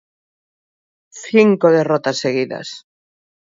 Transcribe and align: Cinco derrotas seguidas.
Cinco 1.25 1.67
derrotas 1.77 2.17
seguidas. 2.23 2.67